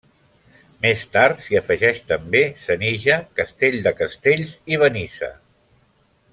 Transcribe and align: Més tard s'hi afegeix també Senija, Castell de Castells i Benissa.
Més 0.85 1.03
tard 1.15 1.43
s'hi 1.47 1.59
afegeix 1.59 1.99
també 2.13 2.41
Senija, 2.63 3.19
Castell 3.41 3.79
de 3.89 3.95
Castells 4.01 4.57
i 4.75 4.83
Benissa. 4.87 5.35